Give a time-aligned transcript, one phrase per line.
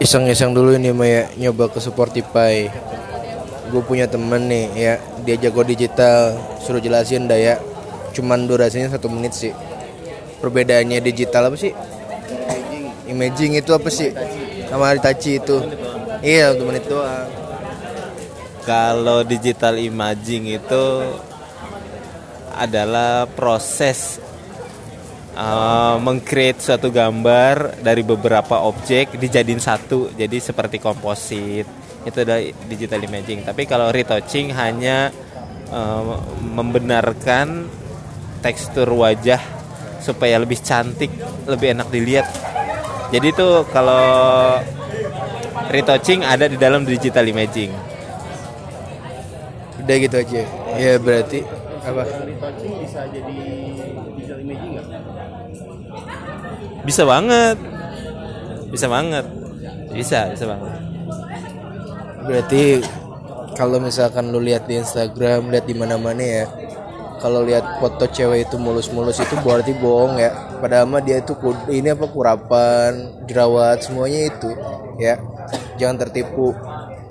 [0.00, 2.72] iseng-iseng dulu ini Maya nyoba ke Sportify
[3.70, 4.94] gue punya temen nih ya.
[5.22, 6.34] Dia jago digital.
[6.58, 7.56] Suruh jelasin dah ya.
[8.10, 9.54] Cuman durasinya satu menit sih.
[10.42, 11.72] Perbedaannya digital apa sih?
[13.06, 14.10] Imaging itu apa sih?
[14.66, 15.62] Sama Hitachi itu.
[16.20, 17.30] Iya satu menit doang.
[18.66, 20.84] Kalau digital imaging itu
[22.54, 24.20] adalah proses
[25.40, 31.64] uh, mengcreate suatu gambar dari beberapa objek dijadiin satu, jadi seperti komposit.
[32.04, 33.48] Itu adalah digital imaging.
[33.48, 35.08] Tapi kalau retouching hanya
[35.72, 37.68] uh, membenarkan
[38.44, 39.40] tekstur wajah
[40.00, 41.12] supaya lebih cantik,
[41.44, 42.28] lebih enak dilihat.
[43.10, 44.60] Jadi itu kalau
[45.72, 47.72] retouching ada di dalam digital imaging.
[49.80, 50.44] udah gitu aja
[50.76, 51.40] ya berarti
[51.80, 53.38] apa retouching bisa jadi
[54.16, 54.86] digital imaging nggak?
[56.84, 57.56] Bisa banget.
[58.70, 59.24] Bisa banget.
[59.90, 60.72] Bisa, bisa banget.
[62.20, 62.84] berarti
[63.58, 66.46] kalau misalkan lu lihat di Instagram lihat di mana-mana ya
[67.20, 71.36] kalau lihat foto cewek itu mulus-mulus itu berarti bohong ya padahal mah dia itu
[71.68, 74.50] ini apa kurapan jerawat semuanya itu
[74.96, 75.20] ya
[75.76, 76.56] jangan tertipu